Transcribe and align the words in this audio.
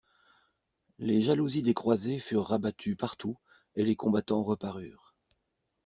Les 0.97 1.21
jalousies 1.21 1.61
des 1.61 1.75
croisées 1.75 2.17
furent 2.17 2.45
rabattues 2.47 2.95
partout, 2.95 3.37
et 3.75 3.83
les 3.83 3.95
combattants 3.95 4.41
reparurent. 4.41 5.13